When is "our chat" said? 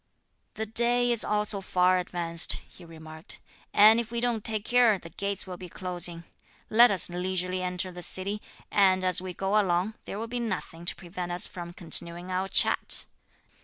12.31-13.05